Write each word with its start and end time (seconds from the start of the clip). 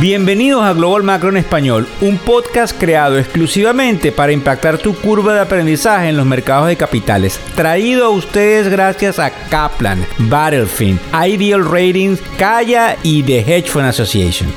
Bienvenidos 0.00 0.62
a 0.62 0.74
Global 0.74 1.02
Macro 1.02 1.28
en 1.28 1.38
Español, 1.38 1.84
un 2.00 2.18
podcast 2.18 2.78
creado 2.78 3.18
exclusivamente 3.18 4.12
para 4.12 4.30
impactar 4.30 4.78
tu 4.78 4.94
curva 4.94 5.34
de 5.34 5.40
aprendizaje 5.40 6.08
en 6.08 6.16
los 6.16 6.24
mercados 6.24 6.68
de 6.68 6.76
capitales. 6.76 7.40
Traído 7.56 8.06
a 8.06 8.10
ustedes 8.10 8.68
gracias 8.68 9.18
a 9.18 9.32
Kaplan, 9.48 9.98
Battlefield, 10.30 11.00
Ideal 11.12 11.64
Ratings, 11.64 12.22
Kaya 12.38 12.96
y 13.02 13.24
The 13.24 13.40
Hedge 13.40 13.70
Fund 13.70 13.86
Association. 13.86 14.48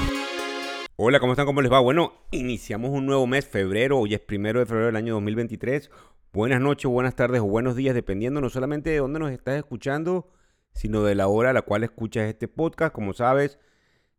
Hola, 0.96 1.20
¿cómo 1.20 1.34
están? 1.34 1.48
¿Cómo 1.48 1.64
les 1.64 1.71
va? 1.71 1.80
Bueno, 1.80 2.14
iniciamos 2.30 2.92
un 2.92 3.08
nuevo 3.08 3.26
mes, 3.26 3.48
febrero, 3.48 3.98
hoy 3.98 4.14
es 4.14 4.20
primero 4.20 4.60
de 4.60 4.68
febrero 4.68 4.86
del 4.86 4.96
año 4.96 5.16
2023. 5.16 5.89
Buenas 6.34 6.62
noches, 6.62 6.86
buenas 6.86 7.16
tardes 7.16 7.42
o 7.42 7.46
buenos 7.46 7.76
días, 7.76 7.96
dependiendo 7.96 8.42
no 8.42 8.52
solamente 8.52 8.92
de 8.92 9.00
dónde 9.00 9.18
nos 9.18 9.32
estás 9.32 9.58
escuchando, 9.58 10.30
sino 10.73 11.02
de 11.02 11.16
la 11.16 11.28
hora 11.28 11.50
a 11.50 11.54
la 11.54 11.64
cual 11.64 11.84
escuchas 11.84 12.30
este 12.30 12.48
podcast. 12.48 12.94
Como 12.94 13.14
sabes, 13.14 13.58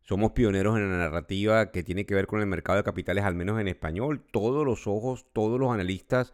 somos 0.03 0.33
pioneros 0.33 0.77
en 0.77 0.91
la 0.91 0.97
narrativa 0.97 1.71
que 1.71 1.81
tiene 1.81 2.05
que 2.05 2.13
ver 2.13 2.27
con 2.27 2.41
el 2.41 2.47
mercado 2.47 2.77
de 2.77 2.83
capitales, 2.83 3.23
al 3.23 3.35
menos 3.35 3.59
en 3.59 3.69
español. 3.69 4.21
Todos 4.31 4.65
los 4.65 4.85
ojos, 4.85 5.25
todos 5.33 5.59
los 5.59 5.71
analistas, 5.71 6.33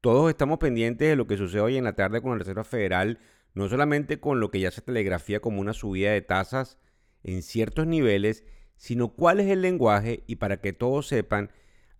todos 0.00 0.28
estamos 0.28 0.58
pendientes 0.58 1.08
de 1.08 1.16
lo 1.16 1.26
que 1.26 1.36
sucede 1.36 1.60
hoy 1.60 1.76
en 1.76 1.84
la 1.84 1.94
tarde 1.94 2.20
con 2.20 2.32
la 2.32 2.38
Reserva 2.38 2.64
Federal, 2.64 3.20
no 3.54 3.68
solamente 3.68 4.18
con 4.18 4.40
lo 4.40 4.50
que 4.50 4.60
ya 4.60 4.70
se 4.70 4.82
telegrafía 4.82 5.40
como 5.40 5.60
una 5.60 5.72
subida 5.72 6.10
de 6.10 6.22
tasas 6.22 6.78
en 7.22 7.42
ciertos 7.42 7.86
niveles, 7.86 8.44
sino 8.76 9.08
cuál 9.14 9.38
es 9.40 9.46
el 9.48 9.62
lenguaje 9.62 10.24
y 10.26 10.36
para 10.36 10.60
que 10.60 10.72
todos 10.72 11.06
sepan, 11.06 11.50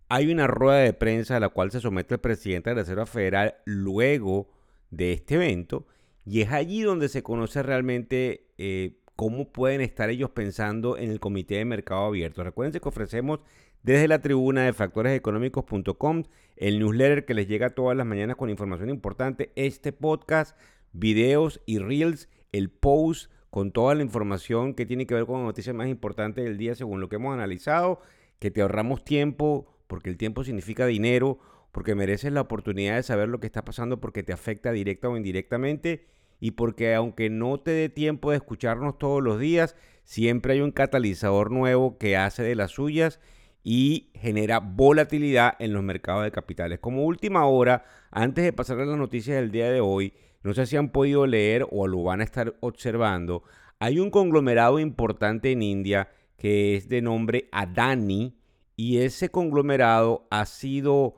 hay 0.08 0.30
una 0.30 0.48
rueda 0.48 0.80
de 0.80 0.92
prensa 0.92 1.36
a 1.36 1.40
la 1.40 1.48
cual 1.48 1.70
se 1.70 1.80
somete 1.80 2.14
el 2.14 2.20
presidente 2.20 2.70
de 2.70 2.76
la 2.76 2.82
Reserva 2.82 3.06
Federal 3.06 3.54
luego 3.64 4.50
de 4.90 5.12
este 5.12 5.36
evento 5.36 5.86
y 6.26 6.40
es 6.40 6.50
allí 6.52 6.82
donde 6.82 7.08
se 7.08 7.22
conoce 7.22 7.62
realmente 7.62 8.48
eh, 8.58 8.98
cómo 9.16 9.52
pueden 9.52 9.80
estar 9.80 10.10
ellos 10.10 10.30
pensando 10.30 10.96
en 10.96 11.10
el 11.10 11.20
Comité 11.20 11.56
de 11.56 11.64
Mercado 11.64 12.06
Abierto. 12.06 12.42
Recuerden 12.42 12.80
que 12.80 12.88
ofrecemos 12.88 13.40
desde 13.82 14.08
la 14.08 14.20
tribuna 14.20 14.64
de 14.64 14.72
factoreseconómicos.com 14.72 16.24
el 16.56 16.78
newsletter 16.78 17.24
que 17.24 17.34
les 17.34 17.48
llega 17.48 17.70
todas 17.70 17.96
las 17.96 18.06
mañanas 18.06 18.36
con 18.36 18.50
información 18.50 18.88
importante, 18.90 19.52
este 19.56 19.92
podcast, 19.92 20.56
videos 20.92 21.60
y 21.66 21.78
reels, 21.78 22.28
el 22.52 22.70
post 22.70 23.30
con 23.50 23.70
toda 23.70 23.94
la 23.94 24.02
información 24.02 24.74
que 24.74 24.86
tiene 24.86 25.06
que 25.06 25.14
ver 25.14 25.26
con 25.26 25.36
las 25.36 25.46
noticias 25.46 25.76
más 25.76 25.88
importantes 25.88 26.44
del 26.44 26.58
día 26.58 26.74
según 26.74 27.00
lo 27.00 27.08
que 27.08 27.16
hemos 27.16 27.34
analizado, 27.34 28.00
que 28.38 28.50
te 28.50 28.62
ahorramos 28.62 29.04
tiempo, 29.04 29.66
porque 29.86 30.10
el 30.10 30.16
tiempo 30.16 30.42
significa 30.42 30.86
dinero, 30.86 31.38
porque 31.70 31.94
mereces 31.94 32.32
la 32.32 32.40
oportunidad 32.40 32.96
de 32.96 33.02
saber 33.02 33.28
lo 33.28 33.38
que 33.38 33.46
está 33.46 33.64
pasando 33.64 34.00
porque 34.00 34.22
te 34.22 34.32
afecta 34.32 34.72
directa 34.72 35.08
o 35.08 35.16
indirectamente 35.16 36.06
y 36.44 36.50
porque 36.50 36.94
aunque 36.94 37.30
no 37.30 37.58
te 37.58 37.70
dé 37.70 37.88
tiempo 37.88 38.30
de 38.30 38.36
escucharnos 38.36 38.98
todos 38.98 39.22
los 39.22 39.40
días, 39.40 39.76
siempre 40.04 40.52
hay 40.52 40.60
un 40.60 40.72
catalizador 40.72 41.50
nuevo 41.50 41.96
que 41.96 42.18
hace 42.18 42.42
de 42.42 42.54
las 42.54 42.72
suyas 42.72 43.18
y 43.62 44.10
genera 44.12 44.60
volatilidad 44.60 45.54
en 45.58 45.72
los 45.72 45.82
mercados 45.82 46.22
de 46.22 46.32
capitales. 46.32 46.80
Como 46.80 47.06
última 47.06 47.46
hora, 47.46 47.86
antes 48.10 48.44
de 48.44 48.52
pasar 48.52 48.78
a 48.78 48.84
las 48.84 48.98
noticias 48.98 49.38
del 49.38 49.52
día 49.52 49.70
de 49.70 49.80
hoy, 49.80 50.12
no 50.42 50.52
sé 50.52 50.66
si 50.66 50.76
han 50.76 50.90
podido 50.90 51.26
leer 51.26 51.66
o 51.70 51.86
lo 51.86 52.02
van 52.02 52.20
a 52.20 52.24
estar 52.24 52.54
observando, 52.60 53.42
hay 53.78 53.98
un 53.98 54.10
conglomerado 54.10 54.78
importante 54.78 55.50
en 55.50 55.62
India 55.62 56.10
que 56.36 56.76
es 56.76 56.90
de 56.90 57.00
nombre 57.00 57.48
Adani 57.52 58.36
y 58.76 58.98
ese 58.98 59.30
conglomerado 59.30 60.26
ha 60.28 60.44
sido 60.44 61.14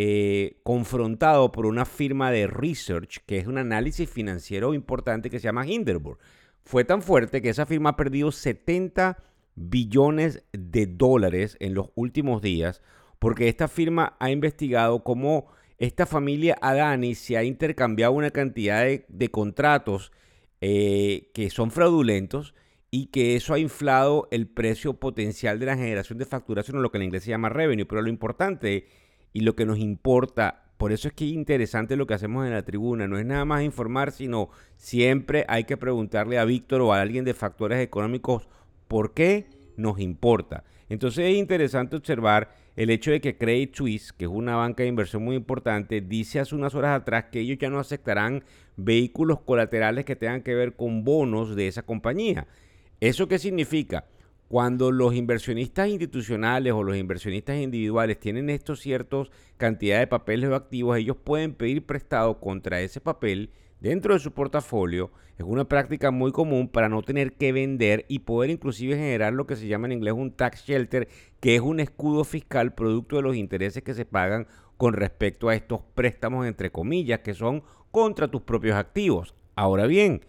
eh, 0.00 0.60
confrontado 0.62 1.50
por 1.50 1.66
una 1.66 1.84
firma 1.84 2.30
de 2.30 2.46
research, 2.46 3.18
que 3.26 3.38
es 3.38 3.48
un 3.48 3.58
análisis 3.58 4.08
financiero 4.08 4.72
importante 4.72 5.28
que 5.28 5.40
se 5.40 5.46
llama 5.46 5.66
Hindenburg. 5.66 6.18
Fue 6.62 6.84
tan 6.84 7.02
fuerte 7.02 7.42
que 7.42 7.48
esa 7.48 7.66
firma 7.66 7.90
ha 7.90 7.96
perdido 7.96 8.30
70 8.30 9.20
billones 9.56 10.44
de 10.52 10.86
dólares 10.86 11.56
en 11.58 11.74
los 11.74 11.90
últimos 11.96 12.42
días, 12.42 12.80
porque 13.18 13.48
esta 13.48 13.66
firma 13.66 14.16
ha 14.20 14.30
investigado 14.30 15.02
cómo 15.02 15.48
esta 15.78 16.06
familia 16.06 16.56
Adani 16.62 17.16
se 17.16 17.36
ha 17.36 17.42
intercambiado 17.42 18.12
una 18.12 18.30
cantidad 18.30 18.86
de, 19.08 19.30
contratos 19.32 20.12
eh, 20.60 21.32
que 21.34 21.50
son 21.50 21.72
fraudulentos 21.72 22.54
y 22.92 23.06
que 23.06 23.34
eso 23.34 23.52
ha 23.52 23.58
inflado 23.58 24.28
el 24.30 24.46
precio 24.46 25.00
potencial 25.00 25.58
de 25.58 25.66
la 25.66 25.76
generación 25.76 26.18
de 26.18 26.24
facturación, 26.24 26.76
o 26.76 26.82
lo 26.82 26.92
que 26.92 26.98
en 26.98 27.02
inglés 27.02 27.24
se 27.24 27.30
llama 27.30 27.48
revenue. 27.48 27.84
Pero 27.84 28.00
lo 28.00 28.08
importante 28.08 28.86
y 29.32 29.40
lo 29.40 29.54
que 29.54 29.66
nos 29.66 29.78
importa. 29.78 30.64
Por 30.76 30.92
eso 30.92 31.08
es 31.08 31.14
que 31.14 31.24
es 31.24 31.32
interesante 31.32 31.96
lo 31.96 32.06
que 32.06 32.14
hacemos 32.14 32.46
en 32.46 32.52
la 32.52 32.64
tribuna. 32.64 33.08
No 33.08 33.18
es 33.18 33.26
nada 33.26 33.44
más 33.44 33.62
informar, 33.62 34.12
sino 34.12 34.50
siempre 34.76 35.44
hay 35.48 35.64
que 35.64 35.76
preguntarle 35.76 36.38
a 36.38 36.44
Víctor 36.44 36.80
o 36.82 36.92
a 36.92 37.00
alguien 37.00 37.24
de 37.24 37.34
factores 37.34 37.80
económicos 37.80 38.48
por 38.86 39.12
qué 39.12 39.46
nos 39.76 39.98
importa. 39.98 40.64
Entonces 40.88 41.26
es 41.26 41.36
interesante 41.36 41.96
observar 41.96 42.50
el 42.76 42.90
hecho 42.90 43.10
de 43.10 43.20
que 43.20 43.36
Credit 43.36 43.74
Suisse, 43.74 44.12
que 44.12 44.24
es 44.24 44.30
una 44.30 44.56
banca 44.56 44.82
de 44.82 44.88
inversión 44.88 45.24
muy 45.24 45.36
importante, 45.36 46.00
dice 46.00 46.40
hace 46.40 46.54
unas 46.54 46.74
horas 46.74 47.00
atrás 47.00 47.26
que 47.30 47.40
ellos 47.40 47.58
ya 47.58 47.70
no 47.70 47.78
aceptarán 47.80 48.44
vehículos 48.76 49.40
colaterales 49.40 50.04
que 50.04 50.16
tengan 50.16 50.42
que 50.42 50.54
ver 50.54 50.74
con 50.74 51.04
bonos 51.04 51.56
de 51.56 51.68
esa 51.68 51.82
compañía. 51.82 52.46
¿Eso 53.00 53.28
qué 53.28 53.38
significa? 53.38 54.04
Cuando 54.48 54.90
los 54.92 55.14
inversionistas 55.14 55.88
institucionales 55.88 56.72
o 56.72 56.82
los 56.82 56.96
inversionistas 56.96 57.58
individuales 57.58 58.18
tienen 58.18 58.48
estos 58.48 58.80
ciertos 58.80 59.30
cantidad 59.58 59.98
de 59.98 60.06
papeles 60.06 60.48
o 60.48 60.54
activos, 60.54 60.96
ellos 60.96 61.18
pueden 61.22 61.52
pedir 61.52 61.84
prestado 61.84 62.40
contra 62.40 62.80
ese 62.80 63.02
papel 63.02 63.50
dentro 63.80 64.14
de 64.14 64.20
su 64.20 64.32
portafolio. 64.32 65.10
Es 65.36 65.44
una 65.44 65.68
práctica 65.68 66.10
muy 66.10 66.32
común 66.32 66.68
para 66.68 66.88
no 66.88 67.02
tener 67.02 67.34
que 67.34 67.52
vender 67.52 68.06
y 68.08 68.20
poder 68.20 68.48
inclusive 68.48 68.96
generar 68.96 69.34
lo 69.34 69.46
que 69.46 69.54
se 69.54 69.68
llama 69.68 69.86
en 69.86 69.92
inglés 69.92 70.14
un 70.14 70.32
tax 70.32 70.64
shelter, 70.64 71.08
que 71.40 71.54
es 71.54 71.60
un 71.60 71.78
escudo 71.78 72.24
fiscal 72.24 72.72
producto 72.72 73.16
de 73.16 73.22
los 73.22 73.36
intereses 73.36 73.82
que 73.82 73.92
se 73.92 74.06
pagan 74.06 74.46
con 74.78 74.94
respecto 74.94 75.50
a 75.50 75.54
estos 75.54 75.82
préstamos 75.94 76.46
entre 76.46 76.72
comillas 76.72 77.20
que 77.20 77.34
son 77.34 77.62
contra 77.90 78.28
tus 78.28 78.40
propios 78.40 78.76
activos. 78.76 79.34
Ahora 79.56 79.86
bien, 79.86 80.22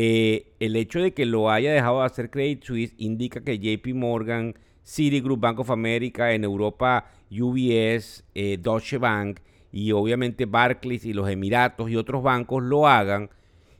eh, 0.00 0.54
el 0.60 0.76
hecho 0.76 1.00
de 1.00 1.12
que 1.12 1.26
lo 1.26 1.50
haya 1.50 1.72
dejado 1.72 1.98
de 1.98 2.06
hacer 2.06 2.30
Credit 2.30 2.62
Suisse 2.62 2.94
indica 2.98 3.40
que 3.40 3.58
JP 3.58 3.96
Morgan, 3.96 4.54
Citigroup, 4.84 5.40
Bank 5.40 5.58
of 5.58 5.72
America, 5.72 6.32
en 6.32 6.44
Europa 6.44 7.10
UBS, 7.32 8.22
eh, 8.36 8.58
Deutsche 8.62 8.98
Bank 8.98 9.40
y 9.72 9.90
obviamente 9.90 10.46
Barclays 10.46 11.04
y 11.04 11.12
los 11.12 11.28
Emiratos 11.28 11.90
y 11.90 11.96
otros 11.96 12.22
bancos 12.22 12.62
lo 12.62 12.86
hagan. 12.86 13.30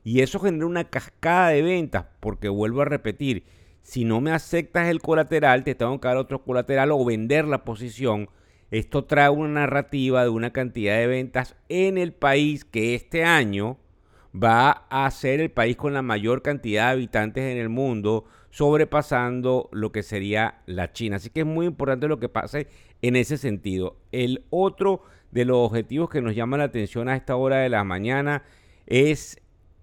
Y 0.02 0.20
eso 0.20 0.40
genera 0.40 0.66
una 0.66 0.90
cascada 0.90 1.50
de 1.50 1.62
ventas, 1.62 2.06
porque 2.18 2.48
vuelvo 2.48 2.80
a 2.82 2.86
repetir, 2.86 3.44
si 3.82 4.04
no 4.04 4.20
me 4.20 4.32
aceptas 4.32 4.88
el 4.88 5.00
colateral, 5.00 5.62
te 5.62 5.76
tengo 5.76 6.00
que 6.00 6.08
dar 6.08 6.16
otro 6.16 6.42
colateral 6.42 6.90
o 6.90 7.04
vender 7.04 7.44
la 7.44 7.62
posición. 7.62 8.28
Esto 8.72 9.04
trae 9.04 9.30
una 9.30 9.60
narrativa 9.60 10.24
de 10.24 10.30
una 10.30 10.52
cantidad 10.52 10.96
de 10.98 11.06
ventas 11.06 11.54
en 11.68 11.96
el 11.96 12.12
país 12.12 12.64
que 12.64 12.96
este 12.96 13.22
año 13.22 13.78
va 14.42 14.86
a 14.90 15.10
ser 15.10 15.40
el 15.40 15.50
país 15.50 15.76
con 15.76 15.94
la 15.94 16.02
mayor 16.02 16.42
cantidad 16.42 16.86
de 16.86 16.92
habitantes 16.92 17.44
en 17.44 17.58
el 17.58 17.68
mundo, 17.68 18.24
sobrepasando 18.50 19.68
lo 19.72 19.92
que 19.92 20.02
sería 20.02 20.62
la 20.66 20.92
China. 20.92 21.16
Así 21.16 21.30
que 21.30 21.40
es 21.40 21.46
muy 21.46 21.66
importante 21.66 22.08
lo 22.08 22.18
que 22.18 22.28
pase 22.28 22.68
en 23.02 23.16
ese 23.16 23.36
sentido. 23.36 23.96
El 24.12 24.44
otro 24.50 25.02
de 25.30 25.44
los 25.44 25.58
objetivos 25.58 26.10
que 26.10 26.22
nos 26.22 26.34
llama 26.34 26.56
la 26.56 26.64
atención 26.64 27.08
a 27.08 27.16
esta 27.16 27.36
hora 27.36 27.58
de 27.58 27.68
la 27.68 27.84
mañana 27.84 28.42
es 28.86 29.40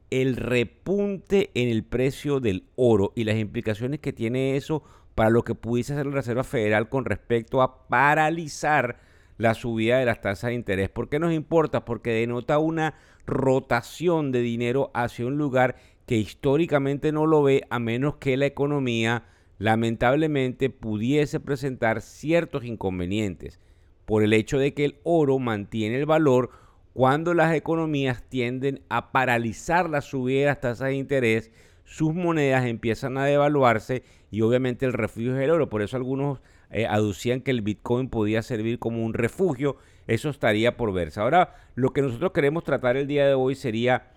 el 0.10 0.36
repunte 0.36 1.52
en 1.54 1.70
el 1.70 1.84
precio 1.84 2.40
del 2.40 2.66
oro 2.76 3.12
y 3.16 3.24
las 3.24 3.38
implicaciones 3.38 4.00
que 4.00 4.14
tiene 4.14 4.56
eso 4.56 4.84
para 5.16 5.30
lo 5.30 5.44
que 5.44 5.56
pudiese 5.56 5.94
hacer 5.94 6.06
la 6.06 6.14
Reserva 6.16 6.44
Federal 6.44 6.90
con 6.90 7.06
respecto 7.06 7.62
a 7.62 7.88
paralizar 7.88 9.00
la 9.38 9.54
subida 9.54 9.98
de 9.98 10.06
las 10.06 10.22
tasas 10.22 10.50
de 10.50 10.56
interés. 10.56 10.90
¿Por 10.90 11.10
qué 11.10 11.20
nos 11.20 11.34
importa? 11.34 11.86
Porque 11.86 12.12
denota 12.12 12.60
una 12.60 12.96
rotación 13.26 14.32
de 14.32 14.42
dinero 14.42 14.92
hacia 14.94 15.26
un 15.26 15.38
lugar 15.38 15.76
que 16.06 16.16
históricamente 16.16 17.12
no 17.12 17.26
lo 17.26 17.44
ve 17.44 17.64
a 17.70 17.80
menos 17.80 18.18
que 18.18 18.38
la 18.38 18.46
economía 18.46 19.24
lamentablemente 19.58 20.70
pudiese 20.70 21.40
presentar 21.40 22.02
ciertos 22.02 22.66
inconvenientes 22.66 23.60
por 24.06 24.24
el 24.24 24.34
hecho 24.34 24.60
de 24.60 24.74
que 24.74 24.86
el 24.86 25.00
oro 25.04 25.40
mantiene 25.40 25.98
el 25.98 26.06
valor 26.06 26.52
cuando 26.96 27.34
las 27.34 27.54
economías 27.54 28.24
tienden 28.30 28.82
a 28.88 29.12
paralizar 29.12 29.90
la 29.90 30.00
subida 30.00 30.40
de 30.40 30.46
las 30.46 30.62
tasas 30.62 30.88
de 30.88 30.96
interés, 30.96 31.52
sus 31.84 32.14
monedas 32.14 32.66
empiezan 32.66 33.18
a 33.18 33.26
devaluarse 33.26 34.04
y 34.32 34.40
obviamente 34.40 34.86
el 34.86 34.94
refugio 34.94 35.36
es 35.36 35.44
el 35.44 35.52
oro. 35.52 35.70
Por 35.70 35.82
eso 35.82 35.98
algunos 35.98 36.40
eh, 36.70 36.86
aducían 36.86 37.42
que 37.42 37.52
el 37.52 37.62
Bitcoin 37.62 38.08
podía 38.08 38.42
servir 38.42 38.80
como 38.80 39.04
un 39.04 39.14
refugio. 39.14 39.76
Eso 40.08 40.30
estaría 40.30 40.78
por 40.78 40.94
verse. 40.94 41.20
Ahora, 41.20 41.56
lo 41.76 41.92
que 41.92 42.02
nosotros 42.02 42.32
queremos 42.32 42.64
tratar 42.64 42.98
el 42.98 43.08
día 43.08 43.28
de 43.28 43.34
hoy 43.34 43.56
sería 43.56 44.12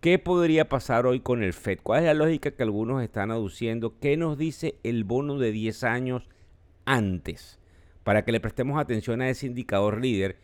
qué 0.00 0.18
podría 0.18 0.68
pasar 0.68 1.06
hoy 1.06 1.20
con 1.20 1.42
el 1.42 1.52
Fed. 1.52 1.78
¿Cuál 1.82 2.00
es 2.00 2.06
la 2.06 2.14
lógica 2.14 2.50
que 2.50 2.62
algunos 2.62 3.02
están 3.02 3.30
aduciendo? 3.30 3.98
¿Qué 3.98 4.16
nos 4.16 4.36
dice 4.36 4.76
el 4.82 5.04
bono 5.04 5.38
de 5.38 5.52
10 5.52 5.84
años 5.84 6.28
antes? 6.84 7.58
Para 8.04 8.24
que 8.24 8.32
le 8.32 8.40
prestemos 8.40 8.78
atención 8.78 9.22
a 9.22 9.28
ese 9.30 9.46
indicador 9.46 10.00
líder. 10.00 10.36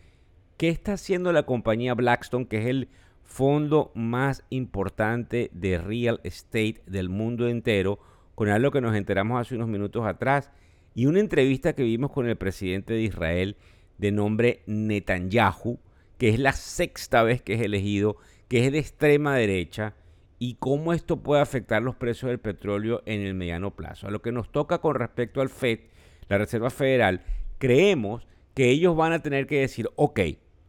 ¿Qué 0.56 0.68
está 0.70 0.94
haciendo 0.94 1.32
la 1.32 1.44
compañía 1.44 1.94
Blackstone, 1.94 2.46
que 2.46 2.58
es 2.58 2.66
el 2.66 2.88
fondo 3.24 3.92
más 3.94 4.44
importante 4.48 5.50
de 5.52 5.78
real 5.78 6.20
estate 6.24 6.82
del 6.86 7.10
mundo 7.10 7.46
entero? 7.48 7.98
Con 8.34 8.48
algo 8.48 8.70
que 8.70 8.80
nos 8.80 8.96
enteramos 8.96 9.40
hace 9.40 9.54
unos 9.54 9.68
minutos 9.68 10.06
atrás 10.06 10.50
y 10.94 11.06
una 11.06 11.20
entrevista 11.20 11.74
que 11.74 11.82
vimos 11.82 12.10
con 12.10 12.28
el 12.28 12.36
presidente 12.36 12.94
de 12.94 13.02
Israel 13.02 13.56
de 13.98 14.12
nombre 14.12 14.62
Netanyahu, 14.66 15.78
que 16.16 16.30
es 16.30 16.38
la 16.38 16.52
sexta 16.52 17.22
vez 17.22 17.42
que 17.42 17.54
es 17.54 17.60
elegido, 17.60 18.16
que 18.48 18.66
es 18.66 18.72
de 18.72 18.78
extrema 18.78 19.36
derecha, 19.36 19.94
y 20.38 20.54
cómo 20.54 20.92
esto 20.92 21.22
puede 21.22 21.42
afectar 21.42 21.82
los 21.82 21.96
precios 21.96 22.30
del 22.30 22.38
petróleo 22.38 23.02
en 23.06 23.22
el 23.22 23.34
mediano 23.34 23.74
plazo. 23.74 24.06
A 24.06 24.10
lo 24.10 24.22
que 24.22 24.32
nos 24.32 24.50
toca 24.50 24.78
con 24.78 24.94
respecto 24.94 25.40
al 25.40 25.48
FED, 25.48 25.80
la 26.28 26.38
Reserva 26.38 26.70
Federal, 26.70 27.22
creemos 27.58 28.26
que 28.54 28.70
ellos 28.70 28.96
van 28.96 29.12
a 29.12 29.22
tener 29.22 29.46
que 29.46 29.60
decir, 29.60 29.88
ok, 29.96 30.20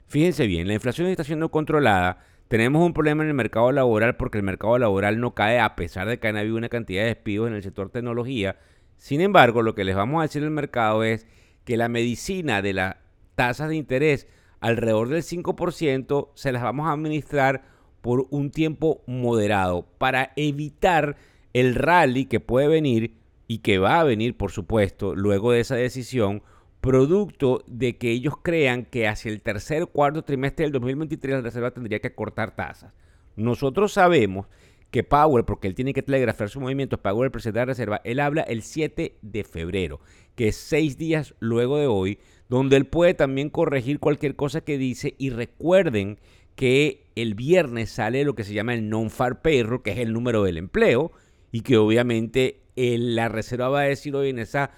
fíjense 0.07 0.47
bien, 0.47 0.67
la 0.67 0.73
inflación 0.73 1.07
está 1.07 1.23
siendo 1.23 1.49
controlada, 1.49 2.23
tenemos 2.47 2.83
un 2.83 2.93
problema 2.93 3.21
en 3.21 3.29
el 3.29 3.35
mercado 3.35 3.71
laboral 3.71 4.15
porque 4.15 4.39
el 4.39 4.43
mercado 4.43 4.79
laboral 4.79 5.19
no 5.19 5.35
cae 5.35 5.59
a 5.59 5.75
pesar 5.75 6.07
de 6.07 6.19
que 6.19 6.27
han 6.27 6.37
habido 6.37 6.57
una 6.57 6.69
cantidad 6.69 7.03
de 7.03 7.09
despidos 7.09 7.47
en 7.47 7.53
el 7.53 7.61
sector 7.61 7.91
tecnología. 7.91 8.57
Sin 8.97 9.21
embargo, 9.21 9.61
lo 9.61 9.75
que 9.75 9.83
les 9.83 9.95
vamos 9.95 10.19
a 10.19 10.23
decir 10.23 10.43
al 10.43 10.49
mercado 10.49 11.03
es 11.03 11.27
que 11.63 11.77
la 11.77 11.89
medicina 11.89 12.63
de 12.63 12.73
las 12.73 12.95
tasas 13.39 13.69
de 13.69 13.77
interés 13.77 14.27
alrededor 14.59 15.07
del 15.07 15.23
5% 15.23 16.27
se 16.35 16.51
las 16.51 16.61
vamos 16.61 16.89
a 16.89 16.91
administrar 16.91 17.63
por 18.01 18.27
un 18.31 18.51
tiempo 18.51 19.01
moderado 19.07 19.87
para 19.97 20.33
evitar 20.35 21.15
el 21.53 21.75
rally 21.75 22.25
que 22.25 22.41
puede 22.41 22.67
venir 22.67 23.13
y 23.47 23.59
que 23.59 23.79
va 23.79 24.01
a 24.01 24.03
venir, 24.03 24.35
por 24.35 24.51
supuesto, 24.51 25.15
luego 25.15 25.53
de 25.53 25.61
esa 25.61 25.77
decisión, 25.77 26.43
producto 26.81 27.63
de 27.65 27.97
que 27.97 28.11
ellos 28.11 28.33
crean 28.43 28.83
que 28.83 29.07
hacia 29.07 29.31
el 29.31 29.39
tercer 29.39 29.87
cuarto 29.87 30.25
trimestre 30.25 30.65
del 30.65 30.73
2023 30.73 31.35
la 31.37 31.41
Reserva 31.41 31.71
tendría 31.71 31.99
que 31.99 32.13
cortar 32.13 32.57
tasas. 32.57 32.93
Nosotros 33.37 33.93
sabemos 33.93 34.47
que 34.91 35.05
Powell, 35.05 35.45
porque 35.45 35.69
él 35.69 35.75
tiene 35.75 35.93
que 35.93 36.03
telegrafiar 36.03 36.49
sus 36.49 36.61
movimientos, 36.61 36.99
Powell, 36.99 37.27
el 37.27 37.31
presidente 37.31 37.59
de 37.61 37.65
la 37.67 37.71
Reserva, 37.71 38.01
él 38.03 38.19
habla 38.19 38.41
el 38.41 38.63
7 38.63 39.15
de 39.21 39.43
febrero, 39.45 40.01
que 40.35 40.49
es 40.49 40.57
seis 40.57 40.97
días 40.97 41.35
luego 41.39 41.77
de 41.77 41.87
hoy, 41.87 42.19
donde 42.49 42.75
él 42.75 42.85
puede 42.85 43.13
también 43.13 43.49
corregir 43.49 43.99
cualquier 43.99 44.35
cosa 44.35 44.61
que 44.61 44.77
dice 44.77 45.15
y 45.17 45.29
recuerden 45.29 46.19
que 46.55 47.05
el 47.15 47.35
viernes 47.35 47.89
sale 47.91 48.25
lo 48.25 48.35
que 48.35 48.43
se 48.43 48.53
llama 48.53 48.73
el 48.73 48.89
non-far 48.89 49.41
payroll, 49.41 49.81
que 49.81 49.91
es 49.91 49.99
el 49.99 50.11
número 50.11 50.43
del 50.43 50.57
empleo, 50.57 51.13
y 51.51 51.61
que 51.61 51.77
obviamente 51.77 52.59
la 52.75 53.29
Reserva 53.29 53.69
va 53.69 53.81
a 53.81 53.83
decir 53.83 54.15
hoy 54.15 54.29
en 54.29 54.39
esa 54.39 54.71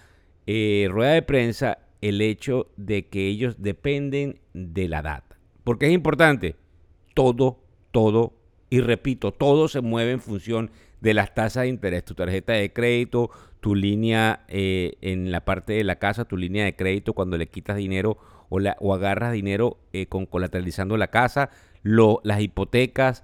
eh, 0.46 0.88
rueda 0.92 1.14
de 1.14 1.22
prensa 1.22 1.80
el 2.02 2.22
hecho 2.22 2.68
de 2.78 3.08
que 3.08 3.28
ellos 3.28 3.56
dependen 3.60 4.40
de 4.54 4.88
la 4.88 5.02
data. 5.02 5.40
Porque 5.64 5.88
es 5.88 5.94
importante, 5.94 6.56
todo, 7.14 7.64
todo, 7.92 8.34
y 8.70 8.82
repito, 8.82 9.32
todo 9.32 9.68
se 9.68 9.82
mueve 9.82 10.12
en 10.12 10.22
función 10.22 10.72
de 11.02 11.14
las 11.14 11.34
tasas 11.34 11.64
de 11.64 11.70
interés, 11.70 12.06
tu 12.06 12.14
tarjeta 12.14 12.54
de 12.54 12.72
crédito, 12.72 13.32
tu 13.60 13.76
línea 13.76 14.46
eh, 14.48 14.94
en 15.02 15.32
la 15.32 15.44
parte 15.44 15.74
de 15.74 15.84
la 15.84 15.98
casa, 15.98 16.26
tu 16.26 16.38
línea 16.38 16.64
de 16.64 16.76
crédito 16.76 17.14
cuando 17.14 17.38
le 17.38 17.48
quitas 17.48 17.76
dinero 17.76 18.18
o, 18.50 18.60
la, 18.60 18.78
o 18.80 18.94
agarras 18.94 19.34
dinero 19.34 19.78
eh, 19.94 20.06
con 20.08 20.26
colateralizando 20.26 20.98
la 20.98 21.08
casa, 21.08 21.50
las 21.84 22.42
hipotecas, 22.42 23.24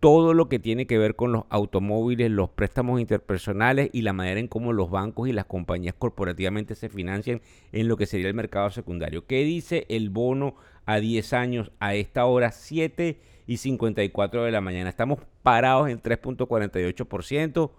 todo 0.00 0.32
lo 0.32 0.48
que 0.48 0.58
tiene 0.58 0.86
que 0.86 0.96
ver 0.96 1.14
con 1.14 1.32
los 1.32 1.44
automóviles, 1.50 2.30
los 2.30 2.48
préstamos 2.48 3.00
interpersonales 3.00 3.90
y 3.92 4.00
la 4.00 4.14
manera 4.14 4.40
en 4.40 4.48
cómo 4.48 4.72
los 4.72 4.90
bancos 4.90 5.28
y 5.28 5.32
las 5.32 5.44
compañías 5.44 5.94
corporativamente 5.98 6.74
se 6.74 6.88
financian 6.88 7.42
en 7.72 7.86
lo 7.86 7.98
que 7.98 8.06
sería 8.06 8.28
el 8.28 8.34
mercado 8.34 8.70
secundario. 8.70 9.26
¿Qué 9.26 9.44
dice 9.44 9.84
el 9.90 10.08
bono 10.08 10.54
a 10.86 11.00
10 11.00 11.34
años 11.34 11.70
a 11.80 11.94
esta 11.94 12.24
hora 12.24 12.50
7 12.50 13.20
y 13.50 13.56
54 13.56 14.44
de 14.44 14.52
la 14.52 14.60
mañana? 14.60 14.88
Estamos 14.88 15.18
parados 15.42 15.88
en 15.88 16.00
3.48%. 16.00 17.72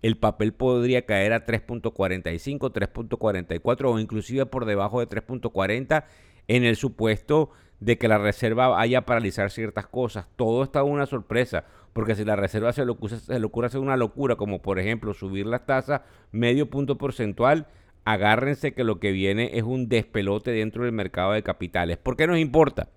El 0.00 0.16
papel 0.16 0.54
podría 0.54 1.04
caer 1.04 1.34
a 1.34 1.44
3.45, 1.44 2.72
3.44 2.72 3.92
o 3.92 3.98
inclusive 3.98 4.46
por 4.46 4.64
debajo 4.64 5.00
de 5.00 5.06
3.40 5.06 6.04
en 6.46 6.64
el 6.64 6.76
supuesto 6.76 7.50
de 7.78 7.98
que 7.98 8.08
la 8.08 8.16
reserva 8.16 8.68
vaya 8.68 9.00
a 9.00 9.04
paralizar 9.04 9.50
ciertas 9.50 9.86
cosas. 9.86 10.28
Todo 10.36 10.62
está 10.62 10.82
una 10.82 11.04
sorpresa, 11.04 11.66
porque 11.92 12.14
si 12.14 12.24
la 12.24 12.34
reserva 12.34 12.72
se 12.72 12.86
le, 12.86 12.92
ocurre, 12.92 13.18
se 13.18 13.38
le 13.38 13.44
ocurre 13.44 13.66
hacer 13.66 13.80
una 13.80 13.98
locura, 13.98 14.36
como 14.36 14.62
por 14.62 14.78
ejemplo 14.78 15.12
subir 15.12 15.44
las 15.44 15.66
tasas 15.66 16.00
medio 16.32 16.70
punto 16.70 16.96
porcentual, 16.96 17.66
agárrense 18.06 18.72
que 18.72 18.82
lo 18.82 18.98
que 18.98 19.12
viene 19.12 19.50
es 19.58 19.64
un 19.64 19.90
despelote 19.90 20.52
dentro 20.52 20.84
del 20.84 20.92
mercado 20.92 21.32
de 21.32 21.42
capitales. 21.42 21.98
¿Por 21.98 22.16
qué 22.16 22.26
nos 22.26 22.38
importa? 22.38 22.88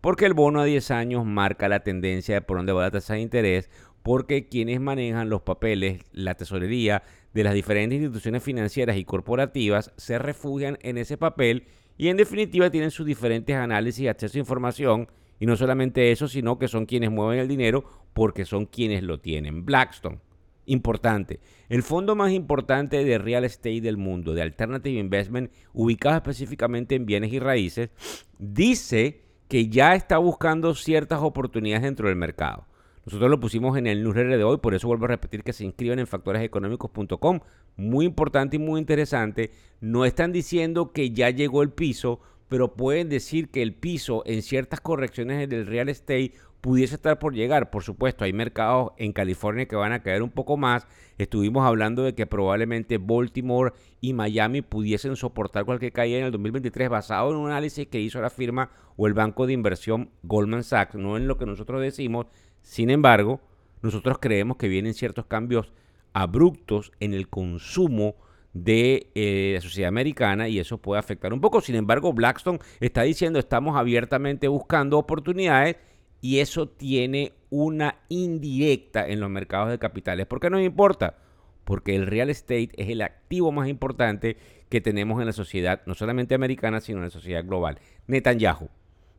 Porque 0.00 0.26
el 0.26 0.34
bono 0.34 0.60
a 0.60 0.64
10 0.64 0.90
años 0.92 1.24
marca 1.24 1.68
la 1.68 1.80
tendencia 1.80 2.36
de 2.36 2.42
por 2.42 2.58
dónde 2.58 2.72
va 2.72 2.82
la 2.82 2.90
tasa 2.90 3.14
de 3.14 3.20
interés, 3.20 3.68
porque 4.02 4.48
quienes 4.48 4.80
manejan 4.80 5.28
los 5.28 5.42
papeles, 5.42 6.02
la 6.12 6.34
tesorería 6.34 7.02
de 7.34 7.44
las 7.44 7.54
diferentes 7.54 7.98
instituciones 7.98 8.42
financieras 8.42 8.96
y 8.96 9.04
corporativas 9.04 9.92
se 9.96 10.18
refugian 10.18 10.78
en 10.82 10.98
ese 10.98 11.16
papel 11.16 11.66
y 11.96 12.08
en 12.08 12.16
definitiva 12.16 12.70
tienen 12.70 12.90
sus 12.90 13.06
diferentes 13.06 13.56
análisis 13.56 14.04
y 14.04 14.08
acceso 14.08 14.38
a 14.38 14.40
información. 14.40 15.08
Y 15.40 15.46
no 15.46 15.56
solamente 15.56 16.10
eso, 16.10 16.26
sino 16.26 16.58
que 16.58 16.68
son 16.68 16.86
quienes 16.86 17.10
mueven 17.10 17.40
el 17.40 17.48
dinero 17.48 17.84
porque 18.12 18.44
son 18.44 18.66
quienes 18.66 19.02
lo 19.02 19.20
tienen. 19.20 19.64
Blackstone, 19.64 20.20
importante. 20.66 21.40
El 21.68 21.82
fondo 21.82 22.16
más 22.16 22.32
importante 22.32 23.04
de 23.04 23.18
real 23.18 23.44
estate 23.44 23.80
del 23.80 23.96
mundo, 23.96 24.34
de 24.34 24.42
Alternative 24.42 24.98
Investment, 24.98 25.52
ubicado 25.72 26.16
específicamente 26.16 26.94
en 26.94 27.06
bienes 27.06 27.32
y 27.32 27.38
raíces, 27.38 27.90
dice 28.38 29.27
que 29.48 29.68
ya 29.68 29.94
está 29.94 30.18
buscando 30.18 30.74
ciertas 30.74 31.20
oportunidades 31.20 31.82
dentro 31.82 32.08
del 32.08 32.16
mercado. 32.16 32.66
Nosotros 33.06 33.30
lo 33.30 33.40
pusimos 33.40 33.78
en 33.78 33.86
el 33.86 34.02
newsletter 34.02 34.36
de 34.36 34.44
hoy, 34.44 34.58
por 34.58 34.74
eso 34.74 34.86
vuelvo 34.86 35.06
a 35.06 35.08
repetir 35.08 35.42
que 35.42 35.54
se 35.54 35.64
inscriban 35.64 35.98
en 35.98 36.06
factoreseconómicos.com. 36.06 37.40
Muy 37.76 38.04
importante 38.04 38.56
y 38.56 38.58
muy 38.58 38.78
interesante. 38.78 39.50
No 39.80 40.04
están 40.04 40.30
diciendo 40.30 40.92
que 40.92 41.10
ya 41.12 41.30
llegó 41.30 41.62
el 41.62 41.70
piso, 41.70 42.20
pero 42.48 42.74
pueden 42.74 43.08
decir 43.08 43.48
que 43.48 43.62
el 43.62 43.72
piso 43.72 44.22
en 44.26 44.42
ciertas 44.42 44.80
correcciones 44.82 45.48
del 45.48 45.66
real 45.66 45.88
estate 45.88 46.34
pudiese 46.68 46.96
estar 46.96 47.18
por 47.18 47.32
llegar. 47.32 47.70
Por 47.70 47.82
supuesto, 47.82 48.24
hay 48.24 48.34
mercados 48.34 48.92
en 48.98 49.14
California 49.14 49.64
que 49.64 49.74
van 49.74 49.92
a 49.92 50.02
caer 50.02 50.22
un 50.22 50.28
poco 50.28 50.58
más. 50.58 50.86
Estuvimos 51.16 51.64
hablando 51.66 52.02
de 52.02 52.14
que 52.14 52.26
probablemente 52.26 52.98
Baltimore 52.98 53.72
y 54.02 54.12
Miami 54.12 54.60
pudiesen 54.60 55.16
soportar 55.16 55.64
cualquier 55.64 55.92
caída 55.92 56.18
en 56.18 56.26
el 56.26 56.30
2023 56.30 56.90
basado 56.90 57.30
en 57.30 57.38
un 57.38 57.46
análisis 57.46 57.86
que 57.86 58.02
hizo 58.02 58.20
la 58.20 58.28
firma 58.28 58.70
o 58.98 59.06
el 59.06 59.14
banco 59.14 59.46
de 59.46 59.54
inversión 59.54 60.10
Goldman 60.24 60.62
Sachs, 60.62 60.94
no 60.94 61.16
en 61.16 61.26
lo 61.26 61.38
que 61.38 61.46
nosotros 61.46 61.80
decimos, 61.80 62.26
sin 62.60 62.90
embargo, 62.90 63.40
nosotros 63.80 64.18
creemos 64.20 64.58
que 64.58 64.68
vienen 64.68 64.92
ciertos 64.92 65.24
cambios 65.24 65.72
abruptos 66.12 66.92
en 67.00 67.14
el 67.14 67.30
consumo 67.30 68.16
de 68.52 69.10
eh, 69.14 69.52
la 69.54 69.62
sociedad 69.62 69.88
americana 69.88 70.50
y 70.50 70.58
eso 70.58 70.76
puede 70.76 70.98
afectar 70.98 71.32
un 71.32 71.40
poco. 71.40 71.62
Sin 71.62 71.76
embargo, 71.76 72.12
Blackstone 72.12 72.58
está 72.80 73.04
diciendo 73.04 73.38
estamos 73.38 73.74
abiertamente 73.74 74.48
buscando 74.48 74.98
oportunidades 74.98 75.76
y 76.20 76.40
eso 76.40 76.68
tiene 76.68 77.32
una 77.50 77.96
indirecta 78.08 79.06
en 79.06 79.20
los 79.20 79.30
mercados 79.30 79.70
de 79.70 79.78
capitales. 79.78 80.26
¿Por 80.26 80.40
qué 80.40 80.50
nos 80.50 80.62
importa? 80.62 81.18
Porque 81.64 81.94
el 81.96 82.06
real 82.06 82.30
estate 82.30 82.70
es 82.76 82.88
el 82.88 83.02
activo 83.02 83.52
más 83.52 83.68
importante 83.68 84.36
que 84.68 84.80
tenemos 84.80 85.20
en 85.20 85.26
la 85.26 85.32
sociedad, 85.32 85.82
no 85.86 85.94
solamente 85.94 86.34
americana, 86.34 86.80
sino 86.80 86.98
en 86.98 87.04
la 87.04 87.10
sociedad 87.10 87.44
global. 87.44 87.78
Netanyahu, 88.06 88.68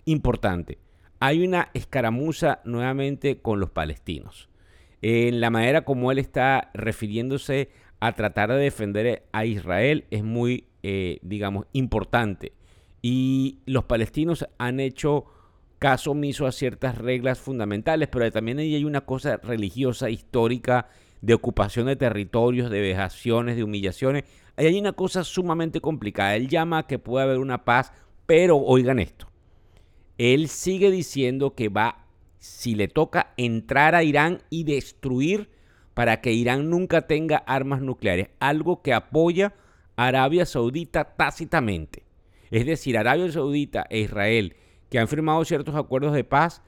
importante 0.05 0.79
hay 1.19 1.45
una 1.45 1.69
escaramuza 1.73 2.61
nuevamente 2.63 3.41
con 3.41 3.59
los 3.59 3.69
palestinos. 3.69 4.49
En 5.01 5.41
la 5.41 5.49
manera 5.49 5.83
como 5.83 6.11
él 6.11 6.17
está 6.17 6.71
refiriéndose 6.73 7.69
a 7.99 8.13
tratar 8.13 8.49
de 8.49 8.57
defender 8.57 9.23
a 9.31 9.45
Israel 9.45 10.05
es 10.11 10.23
muy, 10.23 10.67
eh, 10.83 11.19
digamos, 11.21 11.67
importante. 11.73 12.53
Y 13.01 13.59
los 13.65 13.85
palestinos 13.85 14.47
han 14.57 14.79
hecho 14.79 15.25
caso 15.79 16.11
omiso 16.11 16.45
a 16.45 16.51
ciertas 16.51 16.97
reglas 16.97 17.39
fundamentales, 17.39 18.09
pero 18.09 18.31
también 18.31 18.59
hay 18.59 18.85
una 18.85 19.01
cosa 19.01 19.37
religiosa, 19.37 20.09
histórica, 20.09 20.89
de 21.21 21.33
ocupación 21.33 21.87
de 21.87 21.95
territorios, 21.95 22.69
de 22.69 22.81
vejaciones, 22.81 23.55
de 23.55 23.63
humillaciones. 23.63 24.25
Ahí 24.55 24.67
hay 24.67 24.79
una 24.79 24.93
cosa 24.93 25.23
sumamente 25.23 25.81
complicada. 25.81 26.35
Él 26.35 26.47
llama 26.47 26.79
a 26.79 26.87
que 26.87 26.99
puede 26.99 27.23
haber 27.23 27.39
una 27.39 27.65
paz, 27.65 27.91
pero 28.25 28.57
oigan 28.57 28.99
esto 28.99 29.29
él 30.19 30.49
sigue 30.49 30.91
diciendo 30.91 31.55
que 31.55 31.69
va, 31.69 32.05
si 32.39 32.75
le 32.75 32.89
toca, 32.89 33.33
entrar 33.37 33.95
a 33.95 34.03
Irán 34.03 34.43
y 34.49 34.65
destruir 34.65 35.49
para 35.93 36.19
que 36.19 36.33
Irán 36.33 36.69
nunca 36.69 37.07
tenga 37.07 37.37
armas 37.37 37.81
nucleares, 37.81 38.27
algo 38.39 38.81
que 38.81 38.93
apoya 38.93 39.55
Arabia 39.95 40.45
Saudita 40.45 41.15
tácitamente. 41.15 42.03
Es 42.51 42.65
decir, 42.65 42.97
Arabia 42.97 43.31
Saudita 43.31 43.87
e 43.89 43.99
Israel, 43.99 44.55
que 44.89 44.99
han 44.99 45.07
firmado 45.07 45.43
ciertos 45.45 45.75
acuerdos 45.75 46.13
de 46.13 46.23
paz, 46.23 46.61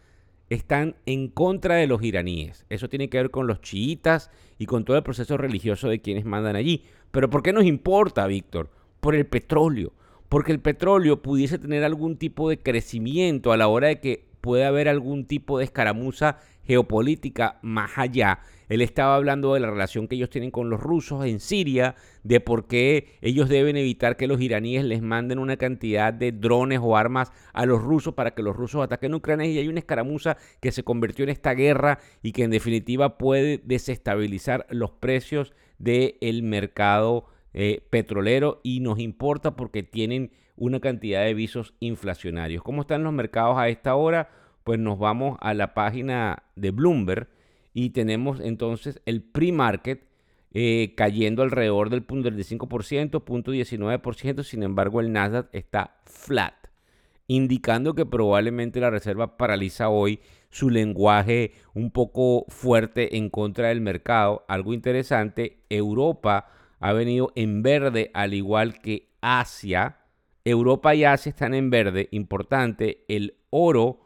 están 0.49 0.95
en 1.05 1.27
contra 1.29 1.75
de 1.75 1.87
los 1.87 2.03
iraníes. 2.03 2.65
Eso 2.69 2.89
tiene 2.89 3.09
que 3.09 3.17
ver 3.17 3.31
con 3.31 3.47
los 3.47 3.61
chiitas 3.61 4.29
y 4.57 4.65
con 4.65 4.83
todo 4.83 4.97
el 4.97 5.03
proceso 5.03 5.37
religioso 5.37 5.87
de 5.87 6.01
quienes 6.01 6.25
mandan 6.25 6.55
allí. 6.55 6.85
Pero 7.11 7.29
¿por 7.29 7.41
qué 7.41 7.53
nos 7.53 7.65
importa, 7.65 8.27
Víctor? 8.27 8.69
Por 8.99 9.15
el 9.15 9.25
petróleo 9.25 9.93
porque 10.31 10.53
el 10.53 10.61
petróleo 10.61 11.21
pudiese 11.21 11.59
tener 11.59 11.83
algún 11.83 12.15
tipo 12.15 12.49
de 12.49 12.57
crecimiento 12.57 13.51
a 13.51 13.57
la 13.57 13.67
hora 13.67 13.89
de 13.89 13.99
que 13.99 14.29
pueda 14.39 14.69
haber 14.69 14.87
algún 14.87 15.25
tipo 15.25 15.57
de 15.57 15.65
escaramuza 15.65 16.39
geopolítica 16.65 17.59
más 17.61 17.91
allá. 17.97 18.39
Él 18.69 18.81
estaba 18.81 19.15
hablando 19.15 19.53
de 19.53 19.59
la 19.59 19.69
relación 19.69 20.07
que 20.07 20.15
ellos 20.15 20.29
tienen 20.29 20.49
con 20.49 20.69
los 20.69 20.79
rusos 20.79 21.25
en 21.25 21.41
Siria, 21.41 21.95
de 22.23 22.39
por 22.39 22.67
qué 22.67 23.17
ellos 23.21 23.49
deben 23.49 23.75
evitar 23.75 24.15
que 24.15 24.27
los 24.27 24.39
iraníes 24.39 24.85
les 24.85 25.01
manden 25.01 25.39
una 25.39 25.57
cantidad 25.57 26.13
de 26.13 26.31
drones 26.31 26.79
o 26.81 26.95
armas 26.95 27.33
a 27.51 27.65
los 27.65 27.81
rusos 27.81 28.13
para 28.13 28.31
que 28.31 28.43
los 28.43 28.55
rusos 28.55 28.81
ataquen 28.81 29.13
Ucrania. 29.13 29.47
Y 29.47 29.57
hay 29.57 29.67
una 29.67 29.79
escaramuza 29.79 30.37
que 30.61 30.71
se 30.71 30.83
convirtió 30.83 31.23
en 31.23 31.29
esta 31.29 31.53
guerra 31.53 31.99
y 32.23 32.31
que 32.31 32.43
en 32.43 32.51
definitiva 32.51 33.17
puede 33.17 33.59
desestabilizar 33.63 34.65
los 34.69 34.91
precios 34.91 35.53
del 35.79 36.43
mercado 36.43 37.25
eh, 37.53 37.85
petrolero 37.89 38.61
y 38.63 38.79
nos 38.79 38.99
importa 38.99 39.57
porque 39.57 39.83
tienen 39.83 40.31
una 40.55 40.79
cantidad 40.79 41.25
de 41.25 41.33
visos 41.33 41.73
inflacionarios. 41.81 42.63
¿Cómo 42.63 42.81
están 42.81 43.03
los 43.03 43.11
mercados 43.11 43.57
a 43.57 43.67
esta 43.67 43.95
hora? 43.95 44.29
Pues 44.63 44.79
nos 44.79 44.99
vamos 44.99 45.37
a 45.41 45.53
la 45.53 45.73
página 45.73 46.43
de 46.55 46.71
Bloomberg 46.71 47.27
y 47.73 47.91
tenemos 47.91 48.39
entonces 48.39 49.01
el 49.05 49.23
pre-market 49.23 50.05
eh, 50.53 50.93
cayendo 50.97 51.43
alrededor 51.43 51.89
del 51.89 52.03
punto 52.03 52.29
del 52.29 52.43
5%, 52.43 53.23
punto 53.23 53.53
19%, 53.53 54.43
sin 54.43 54.63
embargo 54.63 54.99
el 54.99 55.13
Nasdaq 55.13 55.47
está 55.53 56.01
flat, 56.03 56.55
indicando 57.27 57.93
que 57.93 58.05
probablemente 58.05 58.81
la 58.81 58.89
Reserva 58.89 59.37
paraliza 59.37 59.87
hoy 59.87 60.19
su 60.49 60.69
lenguaje 60.69 61.53
un 61.73 61.89
poco 61.91 62.45
fuerte 62.49 63.15
en 63.15 63.29
contra 63.29 63.69
del 63.69 63.79
mercado. 63.79 64.43
Algo 64.49 64.73
interesante, 64.73 65.63
Europa 65.69 66.49
ha 66.81 66.91
venido 66.91 67.31
en 67.35 67.63
verde 67.63 68.11
al 68.13 68.33
igual 68.33 68.81
que 68.81 69.13
Asia. 69.21 69.99
Europa 70.43 70.93
y 70.95 71.05
Asia 71.05 71.29
están 71.29 71.53
en 71.53 71.69
verde, 71.69 72.09
importante. 72.11 73.05
El 73.07 73.35
oro 73.51 74.00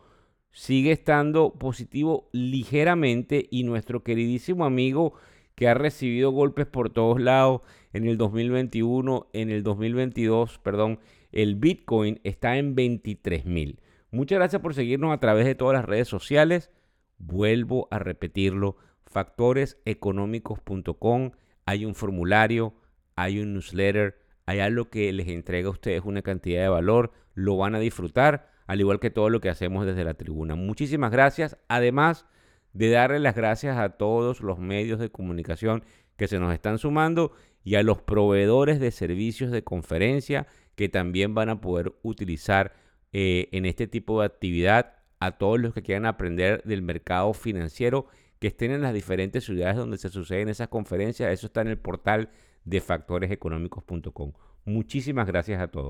sigue 0.55 0.91
estando 0.93 1.53
positivo 1.53 2.29
ligeramente 2.31 3.47
y 3.51 3.63
nuestro 3.63 4.03
queridísimo 4.03 4.63
amigo 4.63 5.15
que 5.53 5.67
ha 5.67 5.73
recibido 5.73 6.31
golpes 6.31 6.65
por 6.65 6.89
todos 6.89 7.19
lados 7.19 7.59
en 7.91 8.07
el 8.07 8.17
2021, 8.17 9.27
en 9.33 9.51
el 9.51 9.63
2022, 9.63 10.59
perdón, 10.59 10.99
el 11.33 11.55
Bitcoin 11.55 12.21
está 12.23 12.55
en 12.57 12.73
23 12.73 13.43
mil. 13.45 13.81
Muchas 14.11 14.37
gracias 14.37 14.61
por 14.61 14.73
seguirnos 14.73 15.13
a 15.13 15.19
través 15.19 15.45
de 15.45 15.55
todas 15.55 15.75
las 15.75 15.83
redes 15.83 16.07
sociales. 16.07 16.71
Vuelvo 17.17 17.89
a 17.91 17.99
repetirlo, 17.99 18.77
factoreseconómicos.com 19.07 21.31
hay 21.65 21.83
un 21.83 21.95
formulario, 21.95 22.75
hay 23.17 23.39
un 23.39 23.51
newsletter, 23.53 24.21
hay 24.45 24.59
algo 24.59 24.89
que 24.89 25.11
les 25.11 25.27
entrega 25.27 25.67
a 25.67 25.71
ustedes 25.71 26.03
una 26.05 26.21
cantidad 26.21 26.61
de 26.61 26.69
valor, 26.69 27.11
lo 27.33 27.57
van 27.57 27.75
a 27.75 27.79
disfrutar, 27.79 28.54
al 28.65 28.79
igual 28.79 28.99
que 28.99 29.09
todo 29.09 29.29
lo 29.29 29.41
que 29.41 29.49
hacemos 29.49 29.85
desde 29.85 30.03
la 30.03 30.13
tribuna. 30.13 30.55
Muchísimas 30.55 31.11
gracias, 31.11 31.57
además 31.67 32.25
de 32.73 32.89
darle 32.89 33.19
las 33.19 33.35
gracias 33.35 33.77
a 33.77 33.89
todos 33.89 34.41
los 34.41 34.59
medios 34.59 34.99
de 34.99 35.09
comunicación 35.09 35.83
que 36.17 36.27
se 36.27 36.39
nos 36.39 36.53
están 36.53 36.77
sumando 36.77 37.31
y 37.63 37.75
a 37.75 37.83
los 37.83 38.01
proveedores 38.01 38.79
de 38.79 38.91
servicios 38.91 39.51
de 39.51 39.63
conferencia 39.63 40.47
que 40.75 40.89
también 40.89 41.33
van 41.33 41.49
a 41.49 41.61
poder 41.61 41.93
utilizar 42.03 42.73
eh, 43.13 43.47
en 43.51 43.65
este 43.65 43.87
tipo 43.87 44.19
de 44.19 44.27
actividad 44.27 44.93
a 45.19 45.37
todos 45.37 45.59
los 45.59 45.73
que 45.73 45.81
quieran 45.81 46.05
aprender 46.05 46.61
del 46.63 46.81
mercado 46.81 47.33
financiero 47.33 48.07
que 48.39 48.47
estén 48.47 48.71
en 48.71 48.81
las 48.81 48.93
diferentes 48.93 49.45
ciudades 49.45 49.77
donde 49.77 49.97
se 49.97 50.09
suceden 50.09 50.49
esas 50.49 50.67
conferencias. 50.67 51.31
Eso 51.31 51.47
está 51.47 51.61
en 51.61 51.69
el 51.69 51.77
portal 51.77 52.29
de 52.65 52.81
factoreseconómicos.com. 52.81 54.33
Muchísimas 54.65 55.27
gracias 55.27 55.61
a 55.61 55.67
todos. 55.67 55.89